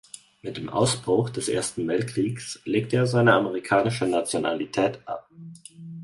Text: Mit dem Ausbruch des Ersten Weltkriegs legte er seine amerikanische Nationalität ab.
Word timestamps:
Mit 0.41 0.57
dem 0.57 0.67
Ausbruch 0.67 1.29
des 1.29 1.47
Ersten 1.47 1.87
Weltkriegs 1.87 2.59
legte 2.65 2.95
er 2.95 3.05
seine 3.05 3.33
amerikanische 3.33 4.07
Nationalität 4.07 4.97
ab. 5.07 5.29